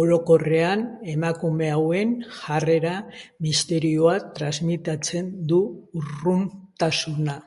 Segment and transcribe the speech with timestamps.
[0.00, 0.82] Orokorrean,
[1.12, 2.94] emakume hauen jarrera
[3.48, 5.64] misterioa transmititzen du,
[6.04, 7.42] urruntasuna.